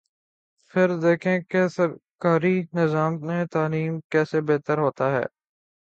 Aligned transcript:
پھر 0.73 0.95
دیکھیں 1.01 1.39
کہ 1.49 1.67
سرکاری 1.67 2.61
نظام 2.73 3.19
تعلیم 3.51 3.99
کیسے 4.09 4.41
بہتر 4.41 4.77
ہوتا 4.77 5.11
ہے۔ 5.11 5.23